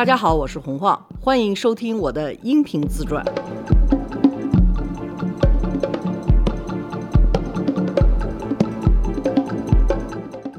[0.00, 3.22] 大家好，我是洪晃，欢迎收听我的音频自传。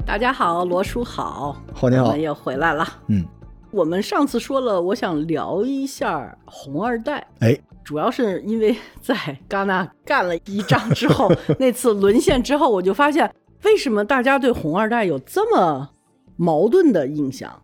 [0.06, 2.04] 大家好，罗叔好，好你好。
[2.04, 2.86] 我们又回来了。
[3.08, 3.26] 嗯，
[3.72, 9.16] 我们上次说了，我想聊一下红二代，哎，主要是因为在
[9.48, 13.28] 戛纳干了一仗之后， 那次沦陷之后，我就发现
[13.64, 15.90] 为什么大家对红二代有这么
[16.36, 17.60] 矛盾的印象，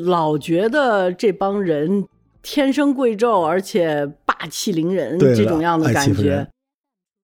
[0.00, 2.06] 老觉得这帮人
[2.42, 6.48] 天生贵胄，而且霸气凌人这种样的感觉。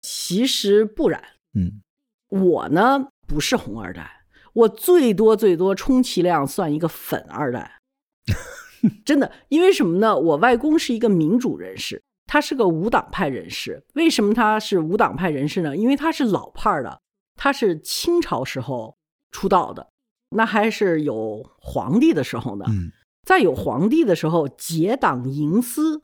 [0.02, 1.22] 其实不然，
[1.54, 1.82] 嗯，
[2.28, 7.80] 我呢不是红二代，我最多最多充其量算一个粉二代。
[9.04, 10.16] 真的，因为什么呢？
[10.16, 13.83] 我外公是一个民主人士，他是个无党派人士。
[13.94, 15.77] 为什么他是无党派人士呢？
[15.77, 17.00] 因为他是老派儿的，
[17.34, 18.96] 他是清朝时候
[19.33, 19.88] 出道的，
[20.30, 22.64] 那还是有皇帝的时候呢。
[22.69, 22.91] 嗯，
[23.22, 26.02] 在有皇帝的时候，结党营私，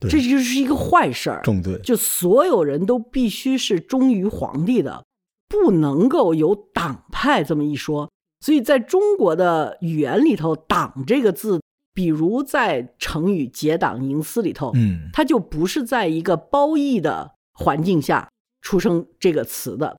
[0.00, 1.42] 这就是一个坏事儿。
[1.42, 5.04] 重罪，就所有人都必须是忠于皇帝的，
[5.48, 8.10] 不能够有党派这么一说。
[8.40, 11.60] 所以在中国的语言里头，“党”这个字，
[11.92, 18.30] 比如在成语“结党营私”里头，嗯，它就不是在一个褒义的环境下
[18.62, 19.98] 出生这个词的。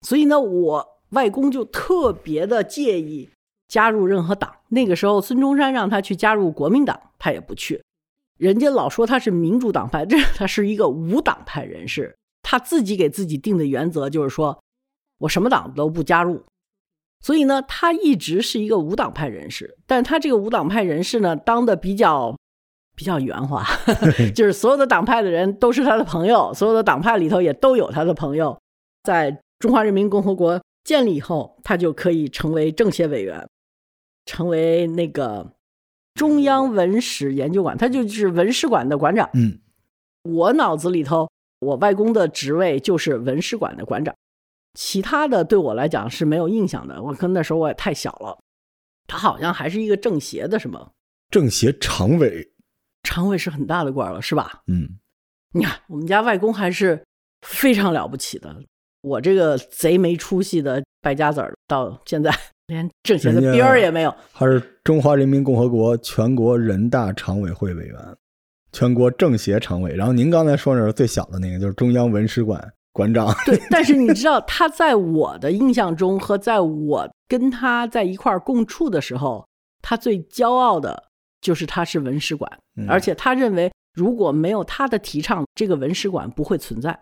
[0.00, 3.30] 所以呢，我外公就特别的介意
[3.66, 4.54] 加入任何党。
[4.68, 7.82] 那个时候，孙中山让他去加入国民党，他也不去。
[8.36, 12.14] 人家老说他是民主党派，这他是一个无党派人士。
[12.42, 14.60] 他自己给自己定的原则就是说，
[15.20, 16.42] 我什么党都不加入。
[17.20, 22.36] 所以呢，他一直是一个无党派人士，但他这个无党派人士呢，当的比较
[22.94, 23.64] 比较圆滑，
[24.34, 28.58] 就是所有的党派的人都是他的朋友，所有的党派里头也都有他的朋友。
[29.04, 33.48] 在中华人民共和国建立以后，他就可以成为政协委员，
[34.26, 35.54] 成为那个
[36.14, 39.28] 中央文史研究馆，他就是文史馆的馆长。
[39.32, 39.58] 嗯，
[40.22, 41.30] 我脑子里头，
[41.60, 44.14] 我外公的职位就是文史馆的馆长，
[44.74, 47.02] 其他的对我来讲是没有印象的。
[47.02, 48.38] 我可能那时候我也太小了，
[49.06, 50.92] 他好像还是一个政协的什么
[51.30, 52.52] 政协常委，
[53.02, 54.62] 常委是很大的官了，是吧？
[54.66, 54.98] 嗯，
[55.52, 57.02] 你看我们家外公还是
[57.40, 58.54] 非常了不起的。
[59.04, 62.32] 我这个贼没出息的败家子儿，到现在
[62.68, 64.14] 连 政协的边儿也没有。
[64.32, 67.96] 他是中华人民共和国全国人大常委会委员，
[68.72, 69.94] 全国政协常委。
[69.94, 73.34] 然后您刚才说那是最小的那个，就是中央文史馆馆长。
[73.44, 79.46] 对， 但是你知道，他在我的印象中和在我跟他在一块儿共处的时候，
[79.82, 81.04] 他最骄傲的
[81.42, 86.98] 就是他是文史馆，嗯而且他认为如果没有他的提倡，这个文史馆不会存在。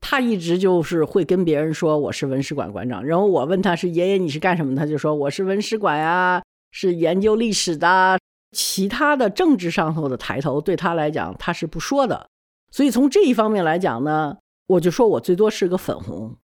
[0.00, 8.18] 他一直就是会跟别人说我是文史馆馆长，然后我问他是爷爷你是干什么，他就说我是文史馆呀，是研究历史的。
[8.52, 12.30] 其他的政治上头的抬头对他来讲他是不说的，
[12.70, 14.38] 所以从这一方面来讲呢，
[14.68, 16.34] 我就说我最多是个粉红。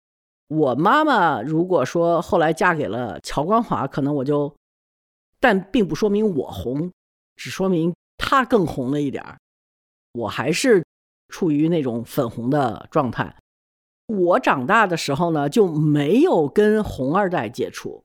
[0.49, 4.55] 我妈妈如果说后来嫁给了乔光华，可能我就，
[5.41, 6.93] 但并不说明我红，
[7.37, 9.39] 只说明她更红了一点儿。
[10.13, 10.85] 我还是
[11.29, 13.35] 处于那种粉红的状态。
[14.07, 18.05] 我长大的时候呢，就没有跟红二代接触。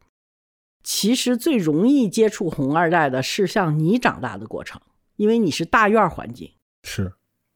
[0.82, 4.80] 其实最容易接触红二代的是像你长大的过程，
[5.18, 6.52] 因为你是大院儿环境。
[6.84, 7.14] 是，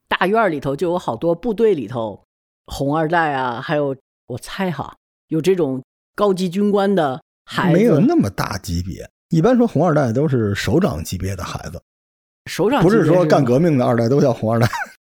[0.09, 2.22] 大院儿里头就有好多部队里头
[2.68, 3.96] 红二代啊，还有
[4.28, 4.94] 我猜哈，
[5.30, 5.82] 有这种
[6.16, 9.09] 高级军官的孩子，没有那么大级别。
[9.30, 11.82] 一般说红二代都是首长级别的孩子，
[12.48, 14.68] 首长不是说干革命的二代都叫红二代。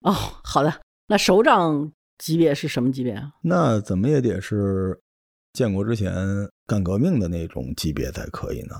[0.01, 0.13] 哦。
[0.43, 0.71] 好的，
[1.07, 3.31] 那首长级别是什么级别啊？
[3.41, 4.99] 那怎么也得是
[5.53, 6.13] 建国之前
[6.65, 8.75] 干革命的那种级别才可以呢？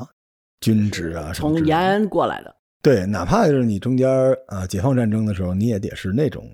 [0.62, 2.56] 军职啊，什么从延安过来的。
[2.82, 6.48] 对，哪怕是你中间儿啊，解放战争的时候，你也得是那种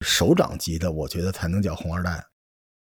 [0.00, 2.24] 首长级的，我觉得才能叫红二代。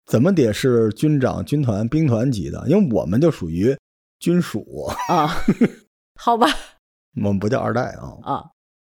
[0.05, 2.63] 怎么得是军长、军团、兵团级的？
[2.67, 3.75] 因为我们就属于
[4.19, 5.29] 军属，啊，
[6.19, 6.47] 好吧，
[7.15, 8.13] 我们不叫二代啊。
[8.23, 8.45] 啊，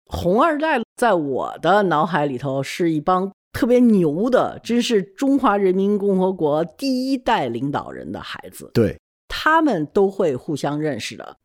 [0.06, 11.36] 红二代在我的脑海里头是一帮特别牛的，真是中华人民共和国第一代领导人的孩子，对，他们都会互相认识的。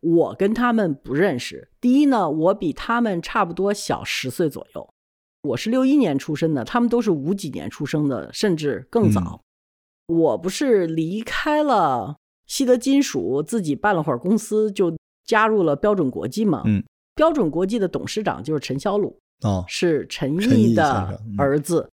[0.00, 1.68] 我跟他们不认识。
[1.78, 4.88] 第一呢，我比他们差不多小十岁左右，
[5.42, 9.42] 我是六一年出生的，他们都是五几年出生的，甚至更早。
[10.06, 12.16] 我不是离开了
[12.46, 14.96] 西德金属，自己办了会儿公司，就
[15.26, 16.62] 加入了标准国际嘛。
[16.64, 16.82] 嗯，
[17.14, 21.88] 标准国际的董事长就是陈小鲁，哦，是陈陈毅的儿子。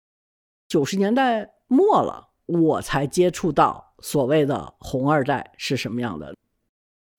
[0.68, 6.34] 九十年代末了，我才接触到所谓的红二代是什么样的。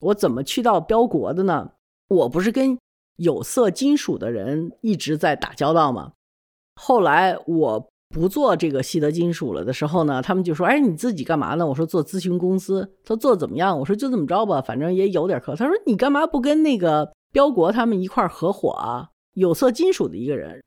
[0.00, 1.70] 我怎么去到标国的呢？
[2.08, 2.78] 我不是跟
[3.16, 6.12] 有色金属的人一直在打交道吗。
[6.74, 19.10] 后来我不做这个西德金属了的时候呢，他们就说：“哎，你自己干嘛呢？”我说：“做咨询公司。”他说：“做怎么样？”我说：“就这么着吧，反正也有点课。”他说：“你干嘛不跟那个标国他们一块合伙啊？
[19.36, 20.60] 有色金属的一个人。”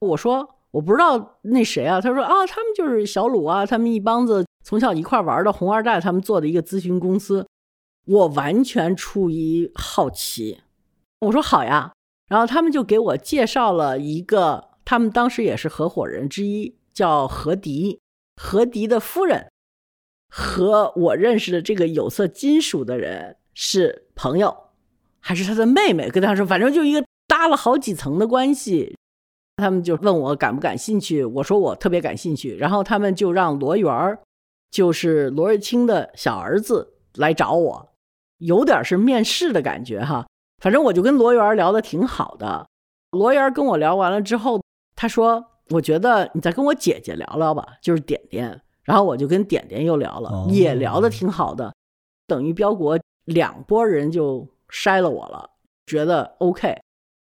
[0.00, 7.46] 我说：“我不知道那谁啊。”他说：“啊，他们就是小鲁啊，他们一帮子从小一块玩的红二代，他们做的一个咨询公司。”
[8.08, 10.60] 我完全出于好奇，
[11.20, 11.92] 我说好呀，
[12.28, 18.00] 然后他们就给我介绍了一个，他们当时也是合伙人之一，叫何迪，
[18.36, 19.50] 何迪的夫人
[20.30, 24.56] 和我认识的这个有色金属的人是朋友，
[25.20, 26.08] 还是他的妹妹？
[26.08, 27.04] 跟他说，反正就一个
[27.38, 28.96] 搭了好几层的关系。
[29.58, 32.56] 他们就问我感不感兴趣，我说我特别感兴趣。
[32.56, 34.18] 然后他们就让罗源儿，
[34.72, 37.88] 就是罗瑞卿的小儿子来找我。
[38.38, 40.26] 有点是面试的感觉哈，
[40.60, 42.66] 反正我就跟罗源聊的挺好的。
[43.12, 44.60] 罗源跟我聊完了之后，
[44.96, 51.72] 他说：“我觉得你再跟我姐姐聊聊吧，就是点点。”然后我就跟点点又聊了，也聊的挺好的。
[52.26, 55.48] 等于标国两拨人就筛了我了，
[55.86, 56.76] 觉得 OK，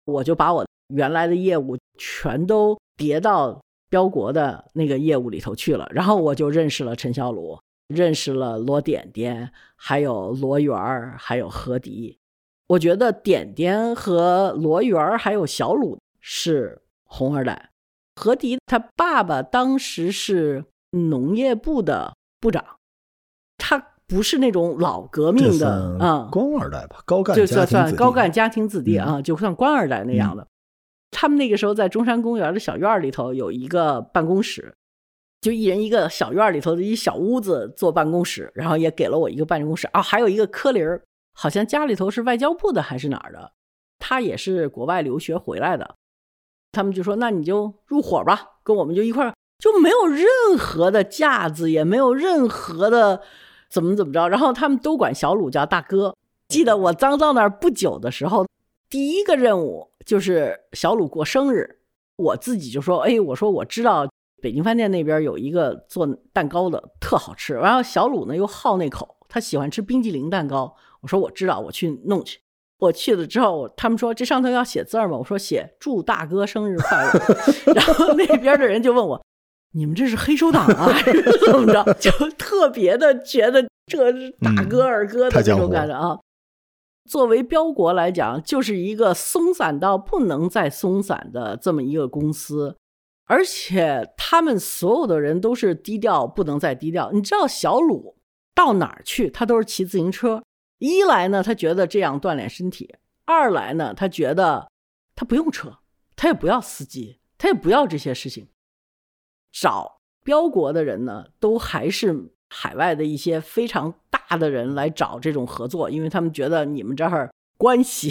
[0.07, 5.88] 我就把我原来的业务全都叠到标国的那个业务里头去了。
[5.92, 7.59] 然后我就认识了陈小鲁。
[7.88, 12.18] 认识了罗点点，还有罗源儿，还有何迪。
[12.68, 17.69] 我觉得点点和罗源儿还有小鲁是红二代。
[18.18, 22.77] 何迪他爸爸当时是农业部的部长，
[24.07, 30.48] 不是那种老革命的啊，官二代吧，高干就算算高干家庭子弟啊，就算官二代那样的。
[31.12, 34.74] 他们那个时候在中山公园的小院里头有一个办公室。
[35.39, 43.51] 就一人一个小院里头的一小屋子做办公室，然后也给了我一个办公室啊，还有一个科林儿，好像家里头是外交部的还是哪儿的，
[44.00, 45.95] 他也是国外留学回来的。
[46.71, 50.25] 他们就说：“那你就入伙吧，跟我们就一块儿，就没有任
[50.57, 53.21] 何的架子，也没有任何的
[53.69, 56.16] 怎么怎么着。”然后他们都管小鲁叫大哥。
[56.48, 58.46] 记得我刚到那儿不久的时候，
[58.90, 61.80] 第一个任务就是小鲁过生日，
[62.16, 64.08] 我自己就说：“哎，我说我知道。”
[64.40, 67.56] 北京饭店那边有一个做蛋糕的，特好吃。
[67.56, 70.75] 然后小鲁呢又好那口，他喜欢吃冰激凌蛋糕。
[71.02, 72.40] 我说我知道，我去弄去。
[72.78, 75.18] 我去了之后，他们说这上头要写字吗？
[75.18, 77.12] 我说写祝大哥生日快乐。
[77.74, 79.19] 然后那边的人就问我，
[79.72, 81.84] 你们这是黑手党啊，还是怎么着？
[82.00, 86.18] 就特别的觉得这是大哥二哥的这种感觉啊。
[87.10, 92.75] 作为标国来讲，就是一个松散到不能再松散的这么一个公司。
[93.30, 97.12] 而且他们所有的人都是低调，不能再低调。
[97.12, 98.16] 你知道小鲁
[98.56, 100.42] 到哪儿去，他都是骑自行车。
[100.80, 102.88] 一来呢，他觉得这样锻炼身体；
[103.25, 104.69] 二来呢，他觉得
[105.14, 105.80] 他不用车，
[106.16, 108.48] 他也不要司机，他也不要这些事情。
[109.59, 118.09] 找标国的人呢，都还是海外的一些非常大的人来找这种合作，因为他们觉得你们这儿关系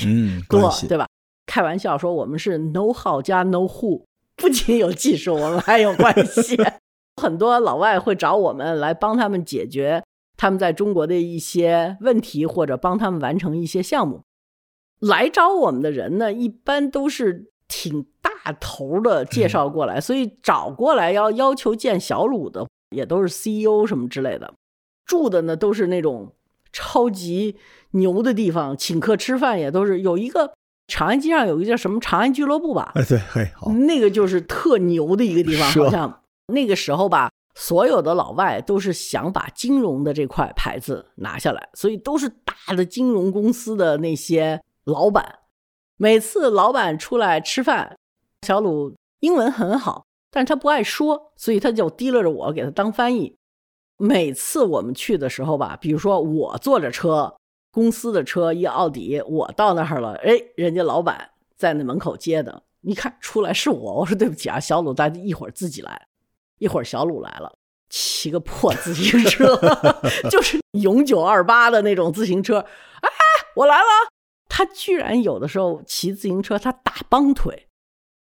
[0.48, 1.06] 多，对吧？
[1.46, 4.02] 开玩笑说我们是 know how 加 know who。
[4.34, 6.58] 不仅有技术，我们还有关系。
[7.22, 10.04] 很多老外会找我们来帮他们解决
[10.36, 14.24] 他们在中国的一些问题，或者帮他们完成一些项目。
[15.00, 18.30] 来找我们的人呢，一般都是挺大
[18.60, 24.54] 头的介绍过来，所以找过来要要求见小鲁的，也都是 CEO 什么之类的。
[25.04, 26.32] 住的呢，都是那种
[26.72, 27.56] 超级
[27.92, 30.52] 牛的地方，请客吃饭也都是有一个。
[30.88, 32.92] 长安街上有一个叫什么长安俱乐部吧？
[32.94, 35.68] 哎，对，嘿，好，那个就是特牛的一个地方。
[35.72, 45.40] 好像那个时候吧，所有的老外都是想把金融的这块牌子拿下来，所以都是大的金融公司的那些老板。
[45.96, 47.96] 每次老板出来吃饭，
[48.42, 53.36] 小鲁英文很好，但是他不爱说，所以他就提溜着我给他当翻译。
[53.96, 57.34] 每次我们去的时候吧，比如说我坐着车。
[57.72, 66.06] 公司的车一奥迪，我到那儿了，哎，人家老板在那门口接的，你看出来是我，我说对不起啊，小鲁，咱一会儿自己来，
[66.56, 67.52] 一会儿小鲁来了，
[67.90, 69.54] 骑个破自行车，
[70.32, 72.60] 就是永久二八的那种自行车，
[73.02, 73.10] 哎，
[73.56, 73.84] 我来了，
[74.48, 77.68] 他居然有的时候骑自行车，他打帮腿，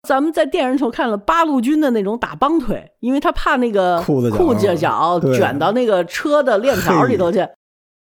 [0.08, 7.48] 咱们在电视上看了八路军的那种打帮腿，因为他怕那个裤子裤子脚卷到那个车的链条里头去。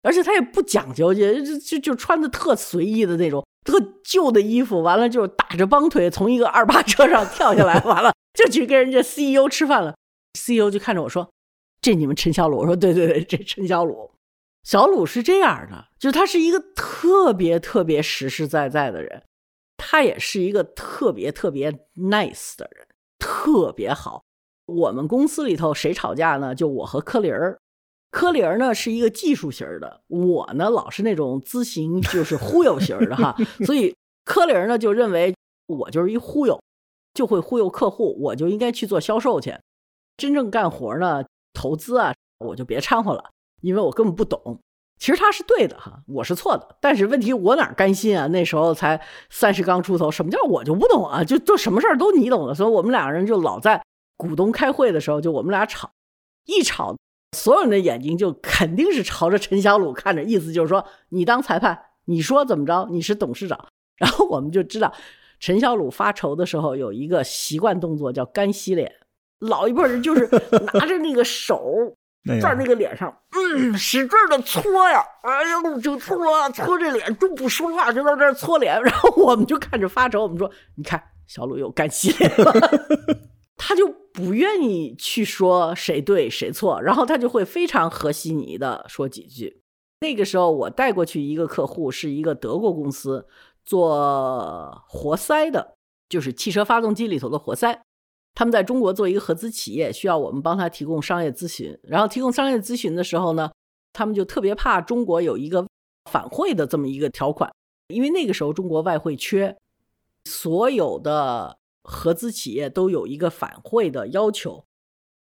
[0.03, 9.97] 而且他也不讲究，就就就就穿的特随意的那种特旧的衣服，完了就打着帮腿从一个二八车上跳下来， 完了就去跟人家 CEO 吃饭了。
[10.35, 11.29] CEO 就看着我说
[11.83, 14.09] ：“这你们陈小鲁？”我说：“对对对，这陈小鲁。”
[14.69, 19.23] 小鲁是这样的，就他是一个特别特别实实在在的人。
[19.79, 22.87] 他也是一个特别特别 nice 的人，
[23.19, 24.25] 特别好。
[24.67, 26.55] 我们公司里头谁吵架呢？
[26.55, 27.59] 就我和柯林儿。
[28.11, 33.35] 柯林儿呢是一个技术型的，我呢老是那种咨询就是忽悠型的哈。
[33.65, 33.97] 所以
[34.27, 35.35] 柯林儿呢就认为
[35.67, 36.61] 我就是一忽悠，
[37.15, 39.57] 就会忽悠客户，我就应该去做销售去。
[40.19, 44.61] 真正干活呢，投资啊，我就别掺和了，因为我根本不懂。
[44.99, 46.77] 其实他是对的哈，我是错的。
[46.81, 48.27] 但是问题我哪甘心啊？
[48.27, 49.01] 那时候才
[49.31, 51.23] 三十刚出头，什么叫我就不懂啊？
[51.23, 53.81] 就就什么事儿都你懂的，所以我们两个人就老在
[54.17, 55.93] 股东开会的时候，就我们俩吵，
[56.47, 56.97] 一吵，
[57.37, 63.67] 所有人的眼睛就肯定是朝着陈小鲁看着，意思就是说你当裁判，你说怎么着，你是董事长。
[63.99, 64.93] 然后我们就知道，
[65.39, 68.93] 陈小鲁发愁的时候有一个习惯动作叫干洗脸，
[69.39, 70.29] 老一辈人就是
[70.73, 71.95] 拿着那个手。
[72.41, 76.17] 在那个脸上，嗯，使劲的搓呀，哎呦，就搓
[76.51, 78.81] 搓这脸，都不说话，就在这搓脸。
[78.83, 82.53] 然后我们就看着发愁，我们说：“你看，小鲁又干洗脸了。
[83.57, 89.63] ”他就不愿意去说谁对谁错，然后他就会非常和稀泥的说几句。
[90.01, 93.27] 那个时候我带过去一个客户，是一个德国公司
[93.65, 95.75] 做活塞的，
[96.09, 97.83] 就是汽车发动机里头的活塞。
[98.35, 101.77] 他们在中国做一个合资企业，需要我们帮他提供商业咨询。
[101.83, 103.51] 然后提供商业咨询的时候呢，
[103.93, 105.67] 他们就特别怕中国有一个
[106.11, 107.53] 反汇的这么一个条款，
[107.89, 109.57] 因为那个时候中国外汇缺，
[110.25, 114.65] 所有的合资企业都有一个反汇的要求。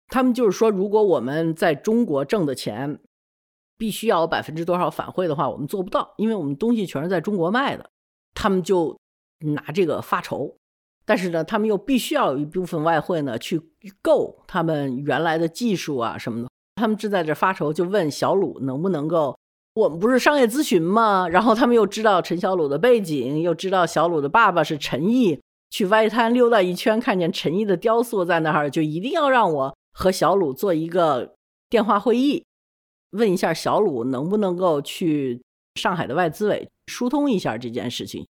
[0.08, 3.00] 他们就是说，如果我们在中国挣的钱
[3.76, 7.90] 必须要百分之多少反汇的话，我们做不到，因为我们东西全是在中国卖的。
[8.34, 8.96] 他们就
[9.40, 10.56] 拿这个发愁。
[11.04, 13.60] 但是呢，他们又必须要有一部分外汇呢，去
[14.02, 16.48] 购他们原来的技术啊什么的。
[16.76, 19.36] 他们正在这发愁，就问小鲁能不能够。
[19.74, 21.28] 我们不是商业咨询吗？
[21.30, 25.40] 然后他们又知道陈小鲁的背景，又知道小鲁的爸爸是陈毅。
[25.72, 31.34] 去外滩溜达一圈，看见陈毅的雕塑在那儿，就一定要让我和小鲁做一个
[31.68, 32.44] 电话会议，
[33.10, 35.40] 问一下小鲁能不能够去
[35.76, 38.26] 上海的外资委疏通一下这件事情。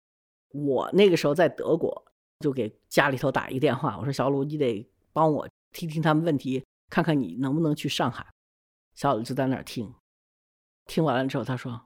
[0.52, 2.04] 我那个时候在德国。
[2.40, 8.26] 就给家里头打一个电话，我说小鲁，你得帮我听听他们问题，看看你能不能去上海。
[8.94, 9.94] 小鲁就在那儿听，
[10.86, 11.82] 听完了之后他说：“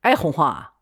[0.00, 0.74] 哎，红花，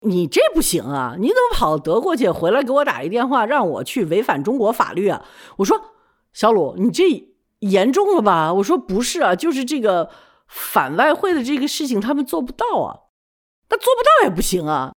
[0.00, 1.16] 你这不行啊！
[1.18, 5.24] 你怎么跑德国去，回来给我打一电话，让我去违反中国法律啊？”
[5.58, 5.92] 我说
[6.32, 10.10] ：“小鲁，你这严重了吧？”我说：“不是啊，就是这个
[10.46, 13.08] 反外汇的这个事情，他们做不到啊。
[13.70, 14.92] 那做不到也不行啊。”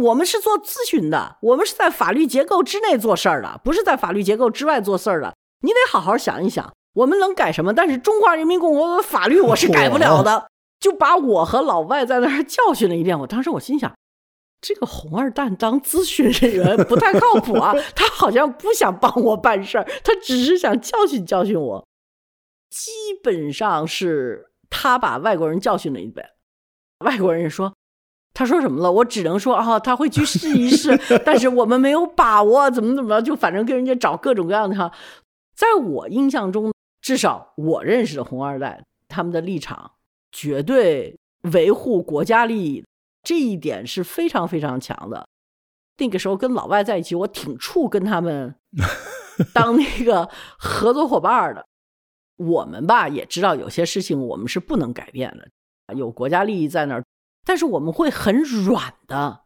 [0.00, 5.34] 我们是做咨询的，我们是在法律结构之内做事儿的，不是在法律结构之外做事儿的。
[5.62, 7.72] 你得好好想一想，我们能改什么？
[7.72, 10.48] 但是中华人民共和国的法律我是改不了的。
[10.80, 13.18] 就把我和老外在那儿教训了一遍。
[13.20, 13.92] 我当时我心想，
[14.62, 21.86] 这个红二蛋当咨询人员不太靠谱啊， 他好像不想帮我办事儿，他只是想教训教训我。
[22.70, 22.90] 基
[23.22, 26.26] 本上是他把外国人教训了一遍，
[27.04, 27.74] 外国人说。
[28.32, 28.90] 他说什么了？
[28.90, 34.92] 我只能说啊，他会去试一试， 但是我们没有把握，怎么怎么着，就反正跟人家找各种各样的哈。
[35.54, 36.72] 在我印象中，
[37.02, 39.90] 至少我认识的红二代，他们的立场
[40.32, 41.18] 绝对
[41.52, 42.84] 维护国家利益，
[43.22, 45.26] 这一点是非常非常强的。
[45.98, 48.54] 那个时候跟老外在一起，我挺怵跟他们
[49.52, 51.66] 当那个合作伙伴的。
[52.36, 57.04] 我们吧也知道有些事情我们是不能改变的，有国家利益在那儿。
[57.44, 59.40] 但是我们会很软的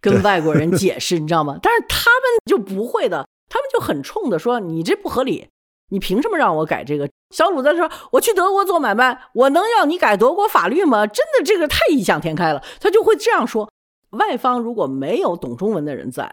[0.00, 1.58] 跟外国人解释， 你知道吗？
[1.62, 5.48] 但是他们就不会的，他们就很冲的说：“你这不合理，
[5.90, 12.62] 你凭什么让我改这个？”小鲁在说：“我去德国做买卖，我能要你改德国法律吗？”真的，这个太异想天开了。
[12.80, 13.70] 他就会这样说。
[14.10, 16.32] 外方如果没有懂中文的人在，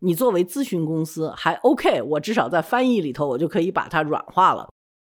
[0.00, 4.68] 你作为咨询公司还 OK，我至少在翻译里头，我就可以把它软化了。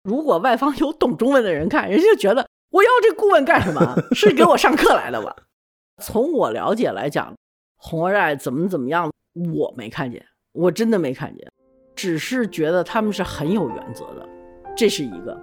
[0.03, 2.47] 如果外方有懂中文的人看，人家就觉得。
[2.77, 3.95] 我要这顾问干什么？
[4.13, 5.35] 是给我上课来的吧？
[6.03, 7.33] 从我了解来讲，
[7.75, 9.11] 红二代怎么怎么样，
[9.51, 11.51] 我没看见，我真的没看见，
[11.95, 14.29] 只是觉得他们是很有原则的，
[14.75, 15.35] 这是一个。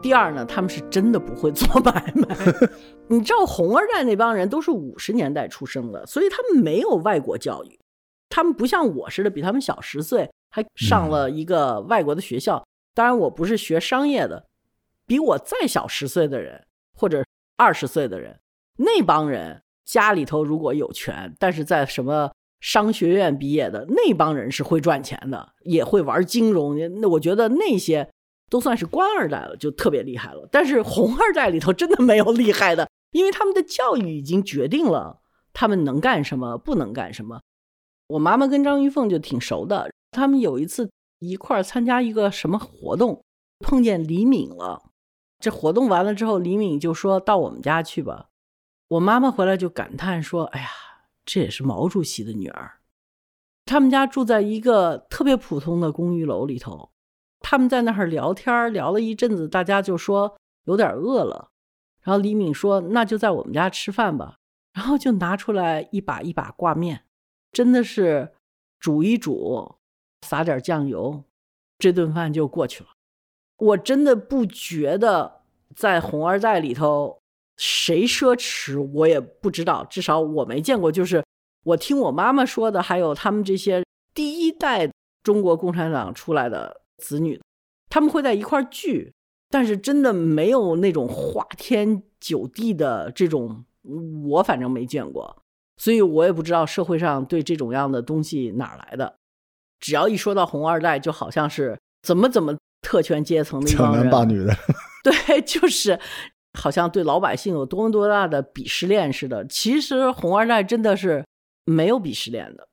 [0.00, 2.36] 第二呢，他们是真的不会做买卖。
[3.10, 7.76] 你知道，红二代那帮人都是五十年代出生的，所以他们没有外国教育。
[8.38, 12.64] 他们不像我似的，比他们小十岁，还上了一个外国的学校。
[12.94, 14.46] 当然，我不是学商业的，
[15.08, 16.64] 比我再小十岁的人
[16.96, 17.24] 或者
[17.56, 18.38] 二十岁的人，
[18.76, 22.30] 那帮人家里头如果有权，但是在什么
[22.60, 26.78] 商学院毕业的那帮人是会赚钱的，也会玩金融。
[27.00, 28.08] 那我觉得那些
[28.48, 30.48] 都算是官二代了，就特别厉害了。
[30.52, 35.18] 但是红二代里头真的没有厉害的，因为他们的教育已经决定了
[35.52, 37.40] 他们能干什么，不能干什么。
[38.08, 43.22] 我妈妈跟张玉凤就挺熟的，他们有一次一块儿参加一个什么活动，
[43.58, 44.90] 碰见李敏了。
[45.38, 48.28] 这活动完了之后，李敏就说到我们家去吧。
[48.88, 50.68] 我妈妈回来就感叹说：“哎呀，
[51.24, 52.80] 这也是毛主席的女儿。”
[53.66, 56.90] 他们家住在一个特别普通的公寓楼里头，
[57.40, 60.34] 他们在那儿聊天聊了一阵子，大家就说
[60.64, 61.50] 有点饿了。
[62.00, 64.36] 然后李敏说：“那就在我们家吃饭吧。”
[64.72, 67.02] 然后就拿出来一把一把挂面，
[67.52, 68.32] 真的是
[68.78, 69.76] 煮一煮，
[70.22, 71.24] 撒点酱油，
[71.78, 72.90] 这顿饭就过去了。
[73.58, 75.42] 我真的不觉得
[75.74, 77.18] 在红二代里头
[77.56, 80.92] 谁奢侈，我也不知道，至少我没见过。
[80.92, 81.24] 就是
[81.64, 84.90] 我听我妈妈说的，还有他们这些第一代
[85.24, 87.40] 中国共产党出来的子女，
[87.90, 89.12] 他们会在一块聚，
[89.50, 93.64] 但是真的没有那种花天酒地的这种，
[94.28, 95.42] 我反正没见过，
[95.78, 99.16] 所以我也不知道社会上对这种样的东西哪来的。
[99.80, 102.54] 只要一说到红二代，就好像是怎么怎么。
[102.80, 104.54] 特权阶层的强男霸女的，
[105.02, 105.98] 对，就是
[106.58, 109.44] 好像对老百姓有多么多大的鄙视链似的。
[109.48, 111.26] 其实红二代真的是
[111.64, 112.68] 没有鄙视链的。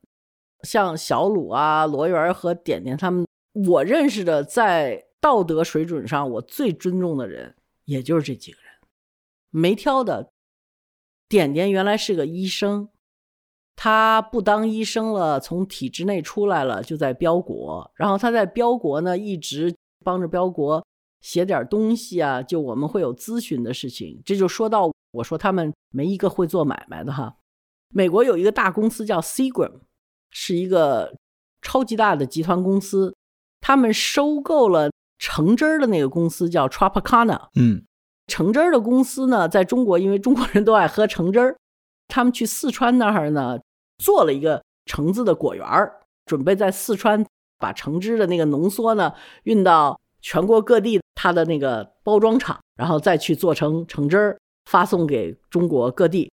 [0.62, 3.26] 像小鲁啊、罗源和点点他们，
[3.68, 8.72] 我认识的在道德水准上我最尊重的人，也就是这几个人，
[9.50, 10.30] 没挑的。
[11.28, 12.90] 点点原来是个医生，
[13.76, 19.76] 他不当医生了，从体制内出来了，就在标国，然后他在标国呢一直。
[20.04, 20.86] 帮着标国
[21.22, 24.22] 写点东西啊，就我们会有咨询的事情。
[24.24, 27.38] 这就说到我说他们没一个会做买卖的哈。
[27.92, 29.80] 美国有一个大公司叫 Seagram，
[30.30, 31.16] 是一个
[31.64, 33.16] 超级大的集团公司，
[33.62, 37.48] 他们收购了橙汁儿的那个公司叫 Tropicana。
[37.56, 37.84] 嗯，
[38.28, 41.58] 橙汁儿的公司呢，在中国因为中国人都爱喝橙汁儿，
[42.08, 43.58] 他们去四川那儿呢
[43.98, 47.26] 做了一个橙子的果园儿，准备在四川。
[47.58, 56.30] 把橙汁的那个浓缩呢运到全国各地，它的那个包装厂，然后再去做成橙汁儿，发送给中国各地。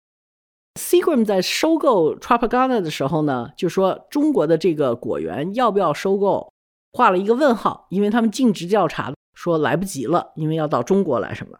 [0.80, 6.52] Seagram 在收购 Tropicana 的时候呢，就说中国的这个果园要不要收购，
[6.92, 11.58] 画了一个问号，因为他们尽职调查说来不及了，因为要到中国来什么，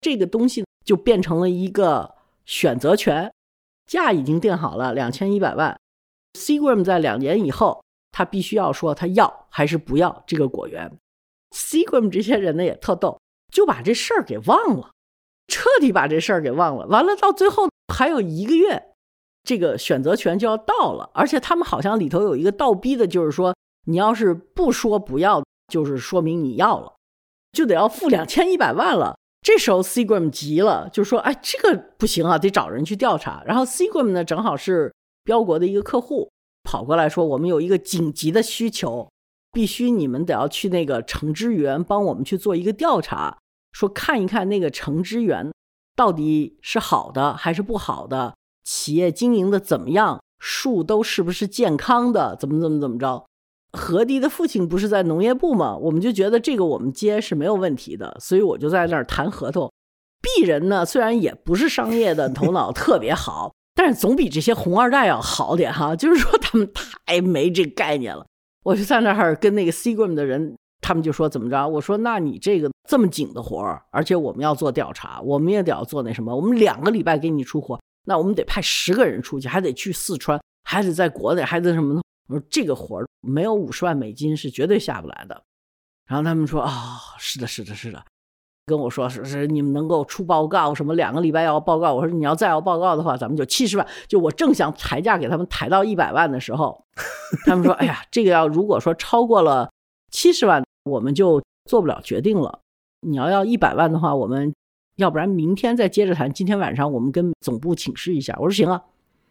[0.00, 3.32] 这个东西就变成了一个选择权，
[3.86, 5.78] 价已经定好了两千一百万。
[6.34, 7.82] Seagram 在两年以后。
[8.14, 10.98] 他必须要说他要还是不要这个果园
[11.52, 13.18] ，Seagram 这些人呢也特逗，
[13.50, 14.90] 就把这事儿给忘了，
[15.48, 16.86] 彻底把这事儿给忘了。
[16.88, 18.92] 完了到最后还有一个月，
[19.44, 26.92] 这个选择权就要到了，而且他们好像里头有一个倒逼的，就是说你要是不说不要，就是说明你要了，
[27.52, 29.16] 就得要付两千一百万了。
[29.42, 36.30] 这时候 Seagram 急了，就说：“哎，这个不行啊，得找人去调查。”然后 Seagram 呢正好是标国的一个客户。
[36.62, 39.10] 跑过来说：“我们有一个紧急的需求，
[39.50, 43.36] 必须你们得要去那个橙汁园帮我们去做一个调查，
[43.72, 45.50] 说看一看那个橙汁园
[45.96, 53.26] 到底是好的还是不好的，企业经营的怎么样，树都是不是健康的，怎么怎么怎么着。”
[53.72, 55.76] 何迪的父亲不是在农业部吗？
[55.76, 59.72] 我们就觉得这个我们接是没有问题的，所以我就在那儿谈合同。
[60.20, 63.52] 鄙人呢，虽然也不是商业的头脑特别好。
[63.74, 66.70] 但是总比这些红二代要好点哈，就是说他们
[67.06, 68.26] 太没这概念了。
[68.64, 71.66] 我就在那儿跟那个 Cgram 的人，他们就说怎么着？
[71.66, 82.02] 我说那你这个这么紧的活儿，而且我们要做调查，我们也得要做那什么，我们两个礼拜给你出活，那我们得派十个人出去，还得去四川，还得在国内，还得什么呢？
[82.28, 85.42] 我说这个活儿没有五十万美金是绝对下不来的。
[86.06, 88.04] 然后他们说啊，是的，是的，是的。
[88.64, 93.86] 跟我说是是你们能够出报告什么两个礼拜要报告，我说你要再要报告的话，咱们就七十万。
[94.06, 96.84] 就我正想抬价给他们抬到一百万的时候，
[97.44, 99.68] 他们说：“哎呀，这个要如果说超过了
[100.12, 102.60] 七十万，我们就做不了决定了。
[103.00, 104.54] 你要要一百万的话，我们
[104.94, 106.32] 要不然明天再接着谈。
[106.32, 108.80] 今天晚上我们跟总部请示一下。”我说：“行啊，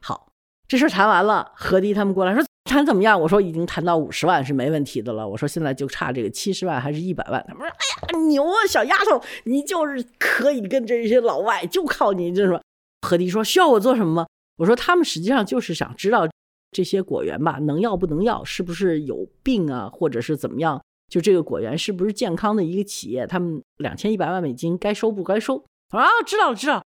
[0.01, 0.27] 好，
[0.67, 2.43] 这事谈完了。”何迪他们过来说。
[2.63, 3.19] 谈怎么样？
[3.19, 5.27] 我说已经谈到五十万是没问题的了。
[5.27, 7.43] 我说现在就差这个七十万还是一百万？
[7.47, 12.61] 他们说：“哎呀，牛啊，小丫头，你就是可以跟这些老外，就靠你。”就是说，
[13.01, 16.27] 何迪说：“需要我做什么吗？”我说：“他们实际上就是想知道
[16.71, 20.81] 这些果园吧，能要不能要，是不是有病啊，或者是怎么样？
[21.09, 23.27] 就这个果园是不是健康的一个企业？
[23.27, 26.81] 他们两千一百万美金该收不该收？”啊，知道了，知道。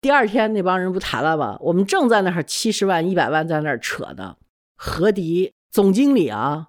[0.00, 1.56] 第二天那帮人不谈了吗？
[1.60, 4.36] 我们正在那儿七十万、一百万在那儿扯呢。
[4.80, 6.68] 何迪总经理啊，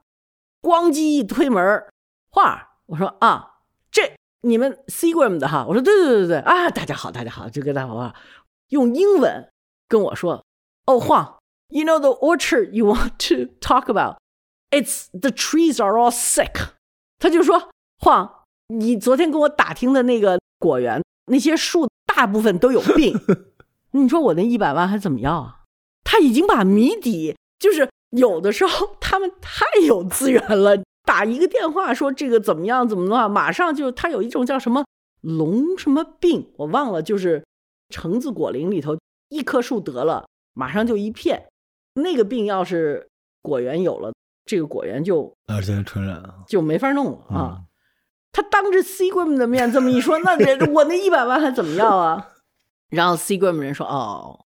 [0.63, 1.85] 咣叽一推门，
[2.31, 3.59] 画我说啊，
[3.91, 5.63] 这你们 Seagram 的哈？
[5.67, 8.15] 我说对对对对对啊，大家好，大家好，就跟大家好，
[8.69, 9.51] 用英文
[9.87, 10.43] 跟我说，
[10.87, 11.37] 哦，晃
[11.69, 14.17] ，You know the orchard you want to talk about?
[14.71, 16.71] It's the trees are all sick。
[17.19, 17.69] 他就说，
[17.99, 23.19] 晃，你昨天跟我打听的那个果园，那些树大部分都有病。
[23.91, 25.59] 你说我那一百万还怎么要啊？
[26.03, 30.77] 他已经把谜底，就是有的时候他们太有资源了。
[31.05, 34.85] 打一个电话说这个怎么样怎么样，马上就他有一种叫什么
[35.21, 37.43] 龙什么病，我忘了，就是
[37.89, 38.95] 橙子果林里头
[39.29, 41.47] 一棵树得了，马上就一片。
[41.95, 43.09] 那个病要是
[43.41, 44.13] 果园有了，
[44.45, 47.61] 这个果园就而且传染就没法弄了啊。
[48.31, 50.37] 他当着 C g r a m 的面这么一说，那
[50.71, 52.33] 我那一百万还怎么要啊？
[52.91, 54.45] 然后 Seagram 人说哦，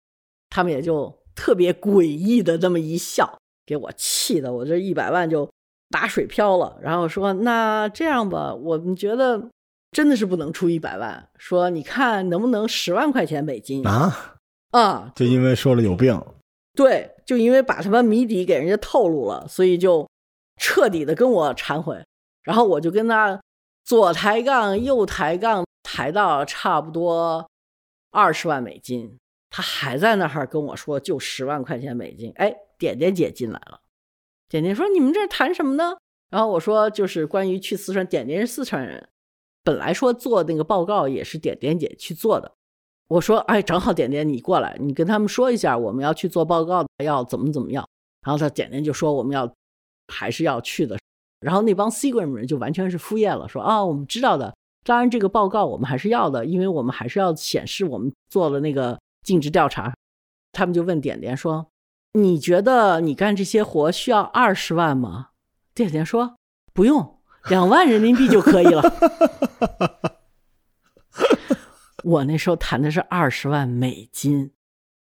[0.50, 5.48] 他们也就特别诡异的这么一笑，给我气的，我这一百万就。
[5.92, 9.50] 打水漂了，然后说：“那这样吧，我们觉得
[9.90, 11.28] 真的是不能出一百万。
[11.40, 14.36] 说你看能不能十万块钱美金啊？
[14.70, 16.24] 啊，就因为说了有病，
[16.76, 20.08] 对，就因为把他们谜底给人家透露了，所以就
[20.58, 22.00] 彻底的跟我忏悔。
[22.44, 23.42] 然后我就跟他
[23.84, 27.50] 左抬杠右抬杠，抬到差不多
[28.12, 29.18] 二十万美金，
[29.50, 32.32] 他还在那儿跟我说就十万块钱美金。
[32.36, 33.82] 哎，点点姐进来了。”
[34.50, 35.98] 点点说：“你们这谈什么呢？”
[36.30, 39.10] 然后我说：“就是关于去四川。”点点是四川人，
[39.64, 42.52] 本来说做那个报告也是点点姐去做的。
[43.08, 47.88] 我说：“哎，正好点点你过来，你跟他们说一下，我们要去做报告，要怎么怎么样。”
[48.26, 49.52] 然后他点点就说：“我们要
[50.14, 50.98] 还是要去的。”
[51.42, 59.94] 然后那帮 Seagram 人就完全是敷衍了，说：“啊，我们知道的，当然这个报告我们还是要的，因为我们还是要显示我们做了那个尽职调查。”
[60.52, 61.68] 他们就问点点说。
[62.14, 65.28] 你觉得你干这些活需要二十万吗？
[65.76, 66.38] 点点说
[66.74, 68.82] 不用，两万人民币就可以了。
[72.04, 74.50] 我那时候谈的是二十万美金，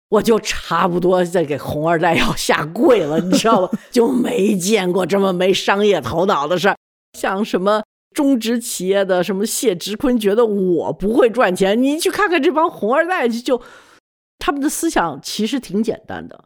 [0.10, 3.80] 我就差不多在给红二代要下跪了，你知道吧？
[3.89, 6.78] 就没见过这么没商业头脑的事儿。
[7.17, 7.82] 像什么
[8.13, 11.82] 中植企业的什么谢植坤，觉得我不会赚钱。
[11.82, 13.60] 你去看看这帮红二代，就
[14.42, 16.46] 他们的思想其实挺简单的。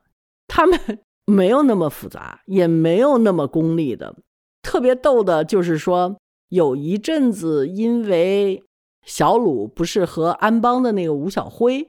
[0.49, 4.17] 他们没有那么复杂，也没有那么功利的。
[4.61, 6.17] 特别逗的就是说，
[6.49, 8.61] 有一阵子，因为
[9.05, 11.87] 小鲁不是和安邦的那个吴晓辉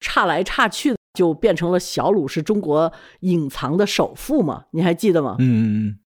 [0.00, 4.64] 差来差去，就变成了小鲁是中国隐藏的首富嘛？
[4.72, 5.36] 你还记得吗？
[5.38, 5.98] 嗯嗯嗯。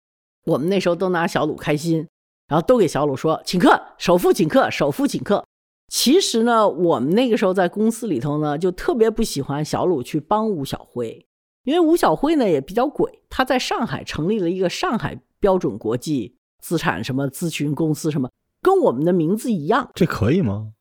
[0.46, 2.06] 我们那时候都拿小鲁开心，
[2.48, 5.44] 然后都给小鲁说请客，首富请客，首富请客。
[5.88, 11.26] 其实呢，我们那个时候在公司里头呢，就特别不喜欢小鲁去帮吴小辉。
[11.64, 18.30] 因为吴小辉呢也比较鬼，他在上海成立了一个上海标准国际资产什么咨询公司，什么
[18.62, 20.72] 跟我们的名字一样，这可以吗？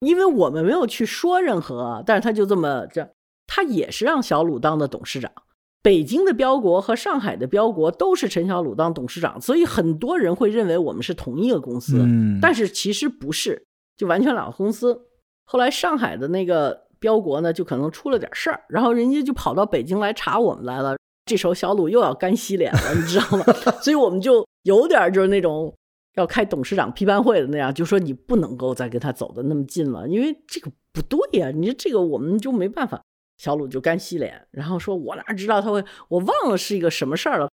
[0.00, 3.12] 因为我们没有去说任何，但是他就这么这，
[3.46, 5.30] 他也是让小鲁当的董事长。
[5.82, 12.06] 北京的标国和上海的标国都是陈小鲁当董事长，所以很多人会认为我们是同一个公司，
[12.40, 13.66] 但是其实不是，
[14.00, 14.98] 就完全两个公司。
[15.44, 16.88] 后来上海的那个。
[17.00, 20.98] 标国呢，就可能出了点事儿，然后人家就跑到北京来查我们来了。
[21.24, 23.44] 这时候小鲁又要干洗脸了，你知道吗？
[23.80, 25.74] 所以我们就有点就是那种
[26.16, 31.50] 要开董事长批判会的那样，就说你不能够再跟他走的那么近了，因为这个不对呀。
[31.50, 33.00] 你说这个我们就没办法。
[33.38, 35.82] 小鲁就干洗脸，然后说：“我哪知道他会？
[36.08, 37.48] 我忘了是一个什么事儿了。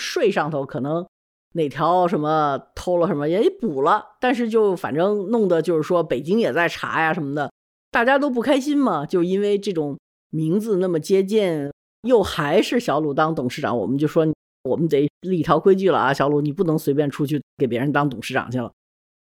[0.00, 1.04] 税上头可能
[1.52, 7.50] 哪条什么偷了什么也补了，但是就反正弄得就是说北京也在查呀什么的。”
[7.92, 9.98] 大家都不开心嘛，就因为这种
[10.30, 11.70] 名字那么接近，
[12.08, 14.26] 又还是小鲁当董事长，我们就说
[14.62, 18.72] 我们得立条规矩了啊，小鲁你不能随便出去给别人当董事长去了。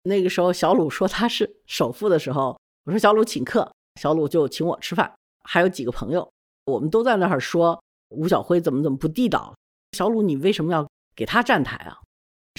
[0.04, 5.10] 那个时候小鲁说他是首富的时候，我说小鲁请客，小鲁就请我吃饭，
[5.46, 6.30] 还有几个朋友，
[6.66, 9.56] 我们都在那儿说吴小辉怎么怎么不地道。
[9.94, 11.98] 小鲁你为什么要给他站台啊？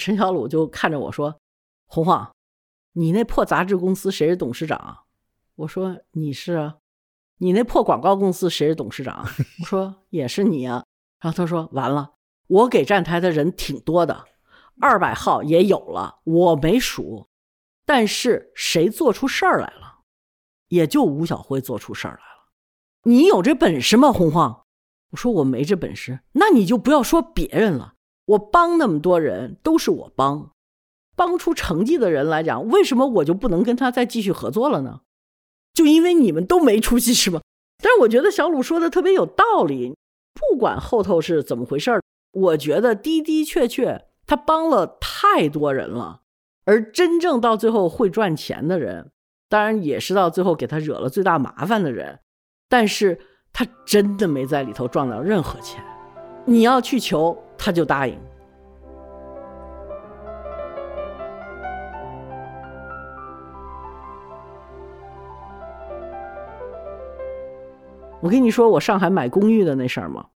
[0.01, 1.39] 陈小鲁就看着我说，
[1.85, 2.33] 洪晃，
[2.93, 5.03] 你那破杂志公司谁是董事长？
[5.57, 6.77] 我说你是啊，
[7.37, 9.23] 你那破广告公司谁是董事长？
[9.59, 10.83] 我说也是你啊。
[11.19, 12.13] 然后他说完了，
[12.47, 14.25] 我给站台的人挺多的，
[14.79, 17.27] 二百号也有了，我没数。
[17.85, 19.99] 但是谁做出事儿来了？
[20.69, 22.49] 也就吴小辉做出事儿来了。
[23.03, 24.65] 你有这本事吗，洪晃？
[25.11, 27.93] 我说我没这本事，那你就不要说别人了。
[28.31, 30.51] 我帮那么多人都是我帮，
[31.15, 35.01] 帮出成绩的人来讲，为什么我就不能跟他再继续合作了呢？
[35.73, 37.41] 就因为你们都没出息是吗？
[37.83, 39.95] 但是我觉得小鲁说的特别有道理。
[40.33, 46.21] 不管后头是怎么回事儿，我觉得的的确确他帮了太多人了。
[46.63, 49.11] 而真正到最后会赚钱的人，
[49.49, 52.19] 当然也是到最后给他惹了最大麻烦的人，
[52.69, 53.19] 但是
[53.51, 55.83] 他真的没在里头赚到任何钱。
[56.45, 58.17] 你要去求，他就答应。
[68.19, 70.27] 我跟你说，我上海买公寓的那事儿吗？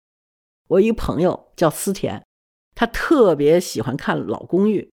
[0.68, 2.22] 我一个朋友叫思田，
[2.74, 4.90] 他特别喜欢看老公寓。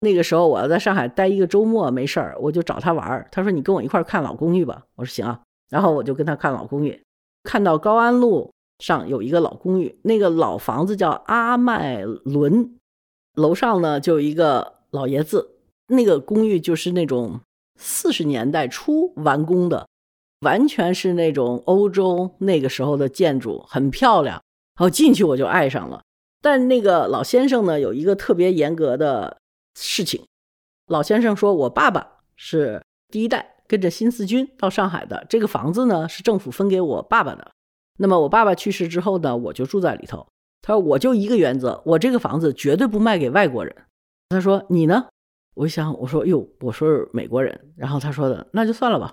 [0.00, 3.28] 那个时候我要在上海待一个周末没事儿，我就找他玩儿。
[3.32, 7.02] 他说：“你跟我一块儿看老公寓吧。”我说：“行啊。”然后我就跟他看老公寓，
[7.42, 12.76] 看到高安路上有一个老公寓，那个老房子叫阿麦伦，
[13.34, 15.52] 楼上呢就有一个老爷子。
[15.86, 17.40] 那个公寓就是那种
[17.78, 19.86] 四十年代初完工的。
[20.40, 24.36] 完全是那种欧洲那个时候的建筑，很漂亮。
[24.78, 26.02] 然后进去我就爱上了。
[26.40, 29.36] 但那个老先生呢，有一个特别严格的
[29.78, 30.24] 事情。
[30.86, 37.52] 老先生说：“我爸爸是第一代跟着新四军到上海的，这个房子呢是政府分给我爸爸的。
[38.02, 40.26] 那么我爸爸去世之后呢，我就住在里头。
[40.62, 43.76] 他说我就一个原则，我这个房子绝对不卖给外国人。
[44.30, 45.06] 他说你呢？
[45.54, 47.72] 我想我说哟，我说是美国人。
[47.76, 49.12] 然后他说的那就算了吧。”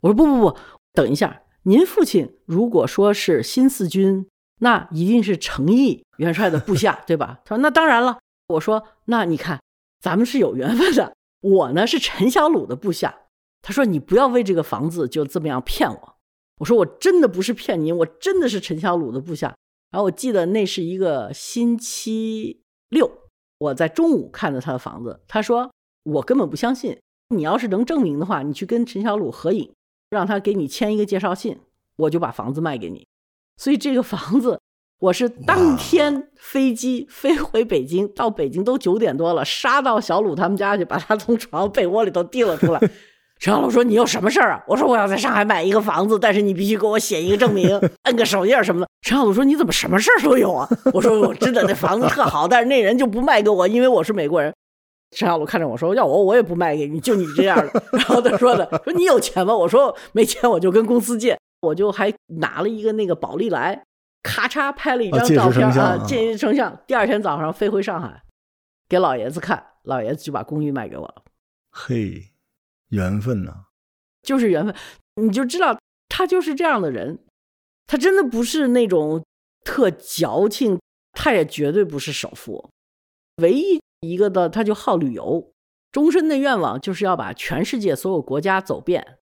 [0.00, 0.56] 我说不不不，
[0.94, 4.26] 等一下，您父亲如果说是新四军，
[4.60, 7.40] 那一定是程毅元帅的部下，对吧？
[7.44, 8.18] 他说那当然了。
[8.48, 9.60] 我说那你看，
[10.00, 11.12] 咱们是有缘分的。
[11.42, 13.14] 我呢是陈小鲁的部下。
[13.60, 16.14] 他说你不要为这个房子就这么样骗我。
[16.58, 19.54] 我说我真的不是骗您，我真的是陈小鲁的部下。
[19.90, 23.10] 然后我记得那是一个星期六，
[23.58, 25.20] 我在中午看着他的房子。
[25.28, 25.70] 他说
[26.04, 29.72] 我根本不相信，你要是能证明的话，你去跟陈小鲁合影。
[30.10, 31.58] 让他给你签一个介绍信，
[31.96, 33.06] 我就把房子卖给你。
[33.56, 34.60] 所以这个房子，
[34.98, 42.80] 我是当天飞机飞回北京，到北京都九点多了，杀到小鲁他们家去，把他从床被窝里头提了出来。
[43.42, 47.68] 陈小鲁说：“你有什么事儿啊？”我说：“我要在上海买一个房子，但是你必须给我写一个证明，
[48.04, 54.54] 摁个手印什么的。”陈小鲁说：“你怎么什么事儿都有啊？”我说：“我真的那房子特好，但是那人就不卖给我，因为我是美国人。”
[55.10, 63.82] 陈小鲁看着我说：“要我，我也不卖给你，就你这样的。”然后他说的：“说你有钱吗？”我说：“没钱，我就跟公司借。”我就还拿了一个那个宝丽来，
[64.22, 66.78] 咔嚓拍了一张照片啊，借成像。
[66.86, 68.22] 第二天早上飞回上海，
[68.88, 71.14] 给老爷子看，老爷子就把公寓卖给我了。
[71.72, 72.31] 嘿，
[72.92, 73.66] 缘分呐，
[74.22, 74.74] 就是缘分。
[75.16, 75.78] 你就知道
[76.08, 77.18] 他就是这样的人，
[77.86, 79.22] 他真的不是那种
[79.64, 80.80] 特矫情，
[81.12, 82.70] 他也绝对不是首富，
[83.42, 83.82] 唯一。
[84.04, 85.52] 一个的，他就好旅游，
[85.92, 89.18] 终身的愿望就是要把全世界所有国家走遍。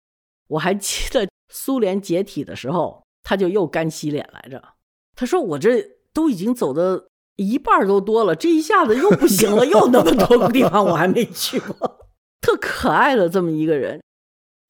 [0.48, 4.62] 我还记得苏联解体的时候，他就又干洗脸来着。
[5.14, 12.05] 他说：“我这都已经走的一半都多了，这一下子又不行了，又那么多个地方我还没去过。”
[12.46, 14.00] 特可爱的这么一个人，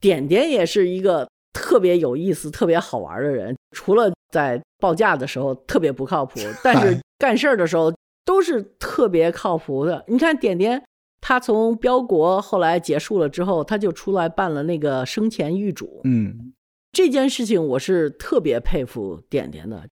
[0.01, 3.55] 点点也是一个特别有意思、特别好玩的人。
[3.71, 7.93] 除了在报价的时候特别不靠谱，但是干事儿的时候。
[8.27, 10.03] 都是特别靠谱的。
[10.05, 10.83] 你看点点，
[11.21, 16.01] 他从标国后来结束了之后，他就出来办了那个生前预嘱。
[16.03, 16.51] 嗯，
[16.91, 19.87] 这件事情我是特别佩服点点的。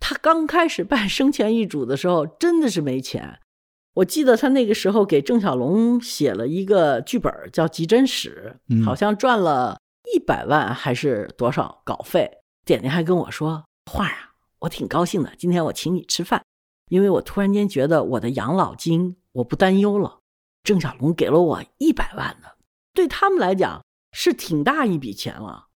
[0.00, 3.38] 他刚开始办生前预嘱的时候，真的是没钱。
[3.98, 9.80] 我记得他那个时候给郑小龙写了一个剧本，叫《急诊室》，好像赚了
[10.14, 12.30] 一百万还是多少稿费。
[12.64, 16.44] 点点还跟我说：“画啊，我挺高兴的，今天我请你吃饭。”
[16.90, 20.20] 因为我突然间觉得我的养老金我不担忧了，
[20.62, 22.50] 郑小龙给了我一百万呢，
[22.94, 23.82] 对他们来讲
[24.12, 25.66] 是挺大一笔钱了。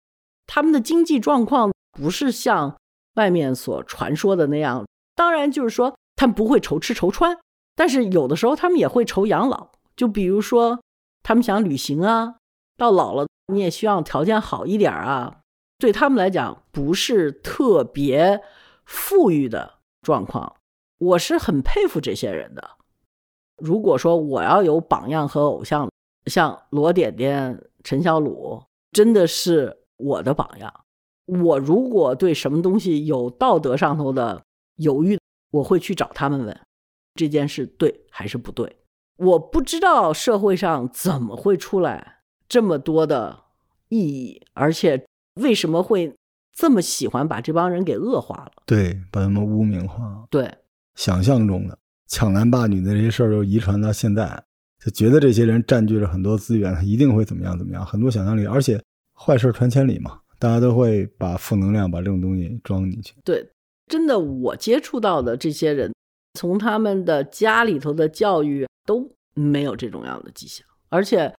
[0.46, 2.76] 他们的经济状况不是像
[3.14, 7.36] 外面所传说的那样，当然就是说他们不会愁吃愁穿，
[7.74, 9.70] 但是有的时候他们也会愁养老。
[9.94, 10.80] 就比如说
[11.22, 12.36] 他们想旅行啊，
[12.76, 15.40] 到老了你也需要条件好一点啊，
[15.78, 18.40] 对他们来讲不是特别
[18.84, 20.56] 富裕的状况。
[20.98, 22.70] 我是很佩服这些人的。
[23.58, 25.90] 如果说我要有榜样和偶像，
[26.26, 30.72] 像罗点点、陈小鲁，真的是我的榜样。
[31.26, 34.42] 我如果对什么东西有道德上头的
[34.76, 35.18] 犹豫，
[35.50, 36.60] 我会去找他们问
[37.14, 38.76] 这件事对还是不对。
[39.16, 43.44] 我不知道社会上怎么会出来这么多的
[43.88, 45.04] 异议，而且
[45.40, 46.14] 为什么会
[46.52, 48.52] 这么喜欢把这帮人给恶化了？
[48.66, 50.24] 对，把他们污名化。
[50.30, 50.52] 对。
[50.94, 54.42] 想象中的抢男霸女的这些事儿，又遗传到现在，
[54.84, 58.78] 就觉得这些人占据了很多资源，他一定会怎么样怎么样，很多想象力，而且
[59.14, 63.14] 坏事传千里嘛，大家都会把负能量把这种东西装进去。
[63.24, 63.48] 对，
[63.86, 65.90] 真的，我接触到的这些人，
[66.34, 70.66] 从他们的家里头的教育都没有这种样的迹象。
[70.88, 71.34] 而且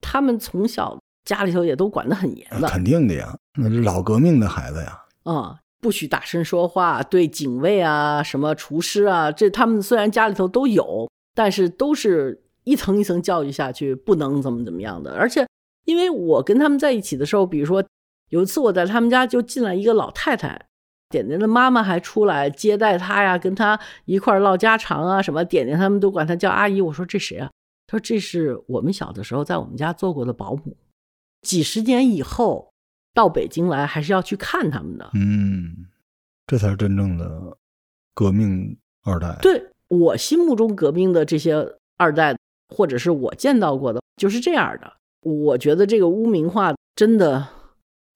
[0.00, 5.02] 他们从小家里头也都管得很严的，肯定的呀，那是老革命的孩子呀。
[5.24, 15.14] 嗯，不许大声说话，对警卫啊、什么厨师啊，这他们虽然家里头都有，但是都是一层一层教育下去，不能怎么怎么样的。
[15.14, 15.46] 而且，
[15.84, 17.84] 因为我跟他们在一起的时候，比如说
[18.30, 20.65] 有一次我在他们家就进来一个老太太，
[21.08, 26.80] 点点的妈妈还出来接待他呀，跟他一块唠家常啊，什么点点他们都管他叫阿姨。
[26.80, 27.50] 我说这谁啊？
[27.86, 30.76] 他说这是我们小的时候在我们家做过的保姆，
[31.42, 32.72] 几十年以后。
[33.16, 35.86] 到北京来还是要去看他们的，嗯，
[36.46, 37.56] 这才是真正的
[38.12, 39.38] 革命二代。
[39.40, 41.54] 对我心目中革命的这些
[41.96, 42.36] 二代，
[42.68, 44.92] 或者是我见到过的，就是这样的。
[45.22, 47.48] 我觉得这个污名化真的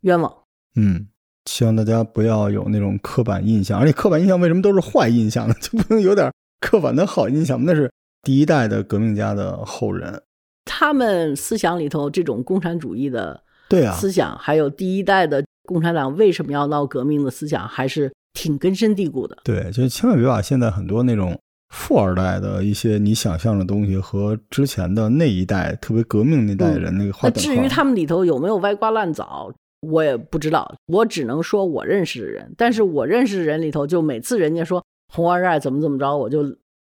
[0.03, 0.31] 冤枉。
[0.77, 1.09] 嗯，
[1.47, 5.55] 希望大家不要有那种刻板印象，而且刻板印象为什么都是坏印象呢？
[5.61, 7.65] 就不能有点刻板的好印象吗？
[7.67, 7.91] 那是
[8.23, 10.23] 第一代的革命家的后人，
[10.65, 13.43] 他们思想里头这种共产主义的。
[13.69, 19.39] 对啊，思想还有第一代的共产党为什么要闹革命的思想，还是挺根深蒂固的。
[19.45, 27.49] 对，就千万别把现在很多那种富二代的一些你想象的东西和之前的那一代特别革命那代人那个划等号。
[27.49, 30.75] 至于他们里头有没有歪瓜烂枣，我也不知道。
[30.87, 36.57] 我只能说我认识的人，但是我认识的人里头，就每次人家说红二代怎么怎么着，我就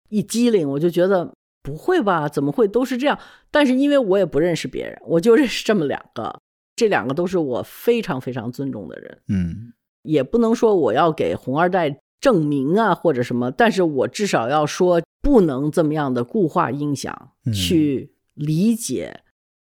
[0.10, 2.28] 一机灵，我就觉得不会吧？
[2.28, 3.18] 怎么会都是这样？
[3.52, 6.40] 但是因为我也不认识别人，我就认识这么两个。
[6.76, 19.22] 这两个都是我非常非常尊重的人，嗯，也不能说我要给红二代证明啊或者什么，但是我至少要说不能这么样的固化印象去理解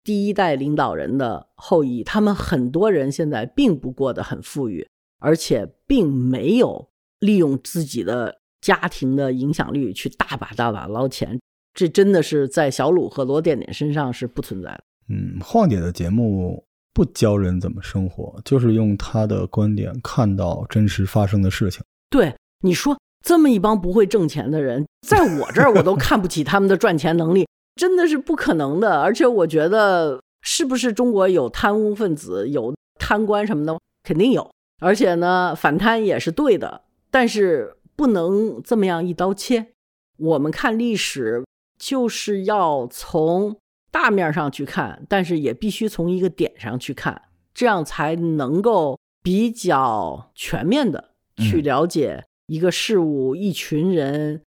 [0.04, 4.88] 第一代领导人的后裔，他们很多人现在并不过得很富裕，
[5.20, 11.40] 而且并没有利用自己的家庭的影响力去大把大把捞钱，
[11.74, 14.84] 这真的是在小鲁和罗点点身上是不存在的。
[15.10, 16.66] 嗯，晃姐的节目。
[16.94, 21.82] 不教人怎么生活，就是用她的观点看到真实发生的事情。
[22.10, 27.48] 对你说，这么一帮不会挣钱的人，在我这儿我都看不起他们的赚钱能力，
[27.82, 29.02] 真的是不可能的。
[29.02, 34.48] 而且我觉得，是不是中国有贪污分子、有贪官什么的，肯定有。
[34.80, 39.70] 而且呢，反贪也是对的，但是不能这么样一刀切。
[40.17, 41.44] 我们看历史，
[41.80, 43.58] 就是要从。
[43.94, 54.44] 大面上去看，但是也必须从一个点上去看，这样才能够比较全面的去了解一个事物、一群人、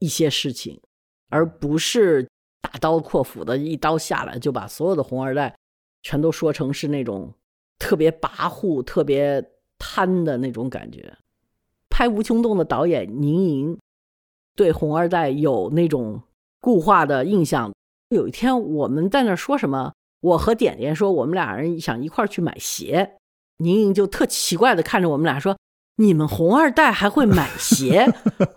[0.00, 0.80] 一些事情，
[1.30, 2.28] 而不是
[2.60, 5.54] 大刀阔斧的一刀下来就把所有的红二代
[6.02, 7.32] 全都说成是那种
[7.78, 11.16] 特别跋扈、特别贪的那种感觉。
[11.88, 13.78] 拍《无穷动》的导演宁莹
[14.54, 16.22] 对红二代有那种
[16.60, 17.72] 固化的印象。
[18.10, 23.16] 有一天我们在那说什么，我和点点说我们俩人想一块儿去买鞋，
[23.58, 25.58] 宁宁就特奇怪的看着我们俩说
[25.96, 28.06] ：“你们红二代还会买鞋？”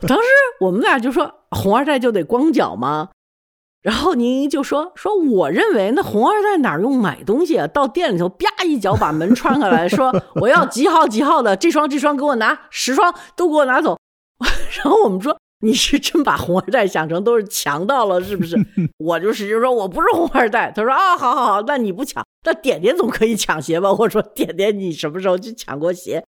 [0.08, 0.28] 当时
[0.62, 3.10] 我们俩就说：“红二代就得光脚吗？”
[3.82, 7.68] 然后宁宁就说：“说我认为那红二代哪用买东西啊？
[7.68, 13.98] 到店里头啪一脚把门穿开来说 我要几号几号的这双这双给我拿十双都给我拿走。
[14.84, 15.38] ”然后我们说。
[15.64, 18.58] 你是真把红二代想成都是强盗了，是不是？
[18.98, 20.74] 我就使劲说，我不是红二代。
[20.76, 23.94] 他说啊，好好好，那你不抢，那点点总可以抢鞋吧？
[23.94, 26.26] 我说点点，你什么时候去抢过鞋？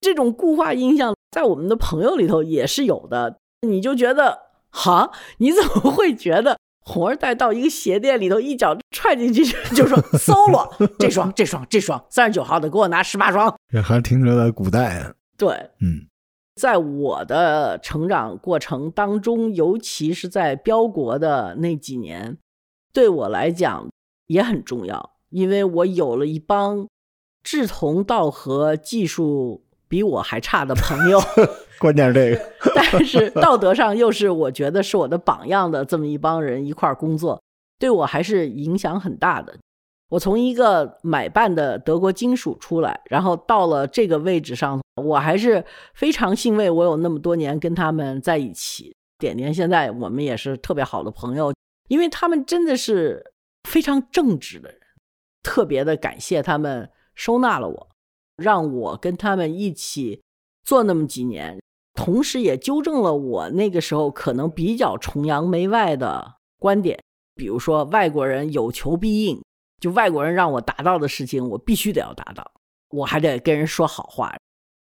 [0.00, 3.38] 这种固化印象在我们的朋友里头也是有的。
[3.66, 4.38] 你就觉得，
[4.70, 6.56] 哈，你怎么会觉得
[6.90, 13.54] 红二代到一个鞋店里头一脚踹进去就说 solo 这双这双这双三十九号的给我拿十八双？
[13.72, 15.14] 这还停留在古代啊？
[15.38, 16.06] 对，嗯。
[16.56, 22.36] 在我的成长过程当中，尤其是在标国的那几年，
[22.92, 23.88] 对我来讲
[24.26, 26.86] 也很重要，因为我有了一帮
[27.42, 31.20] 志同道合、技术比我还差的朋友。
[31.80, 32.40] 关键是这个，
[32.92, 37.42] 但是道德上又是我觉得是我的榜样的这么一帮人一块儿工作，
[37.78, 39.58] 对我还是影响很大的。
[40.10, 45.64] 我从一个买办的德国金属出来，然后到了这个位置上，我还是
[45.94, 46.68] 非常欣慰。
[46.68, 51.52] 我有那么多年跟他们在一起，点点现在我们也是特别好的朋友，
[51.88, 53.32] 因为他们真的是
[53.68, 54.78] 非常正直的人，
[55.42, 57.88] 特别的感谢他们收纳了我，
[58.40, 60.22] 让我跟他们一起
[60.64, 61.60] 做那么几年，
[61.94, 66.98] 同时也纠正了我那个时候可能比较崇洋媚外的观点，
[67.34, 69.40] 比如说外国人有求必应。
[69.80, 72.50] 就外国人让我达到的事情，我必须得要达到，
[72.90, 74.30] 我还得跟人说好话。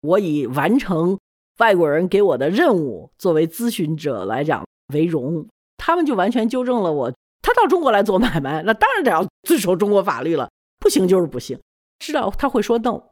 [0.03, 1.19] 我以完成
[1.59, 5.45] 外国人给我的任务作为咨询者来讲为荣。
[5.77, 10.49] 他们就完全纠正了我他到中国来做买卖，那当然得要遵守中国法律了，
[10.79, 11.59] 不行就是不行。
[11.99, 13.03] 知道他会说 no，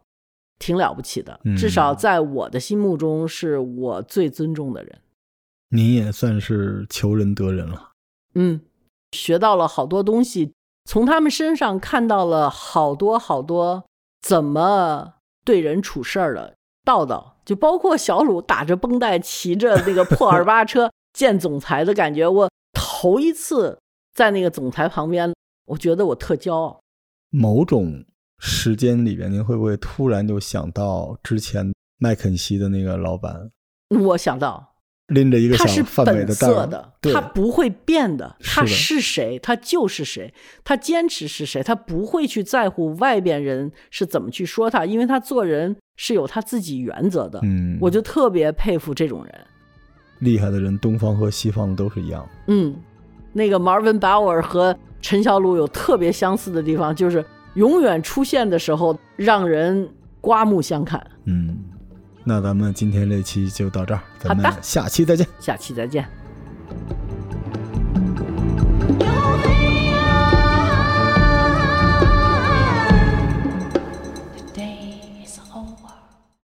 [0.62, 5.00] 挺了不起的，至少在我的心目中是我最尊重的人。
[5.70, 7.90] 您也算是求人得人了。
[8.36, 8.60] 嗯，
[9.10, 10.52] 学到了好多东西，
[10.84, 13.84] 从他们身上看到了好多好多
[14.20, 16.54] 怎么对人处事儿的
[16.84, 22.28] 道道，就包括小鲁打着绷带骑着那个破 二八车见总裁的感觉。
[22.28, 23.80] 我头一次
[24.14, 25.34] 在那个总裁旁边，
[25.66, 26.80] 我觉得我特骄傲。
[27.30, 28.04] 某种
[28.45, 33.51] 时间里边，您会不会突然就想到之前麦肯锡的那个老板？
[33.88, 34.70] 我想到。
[35.09, 38.34] 拎着一个他是本色的，他不会变的。
[38.40, 40.32] 他是谁，他就是谁。
[40.64, 47.38] 他坚持是谁，他不会去在乎外边人是怎么去说他，因为他做人是有他自己原则的。
[47.43, 49.34] 嗯，我就特别佩服这种人。
[50.20, 52.26] 厉害的人，东方和西方都是一样。
[52.47, 52.74] 嗯，
[53.34, 57.22] 那个 Marvin Bauer 和陈小鲁有特别相似的地方，就是
[57.55, 59.88] 永远出现的时候让人
[60.20, 61.05] 刮目相看。
[61.24, 61.57] 嗯。
[62.24, 66.07] 那咱们今天这期就到这儿，咱们，下期再见，下期再见。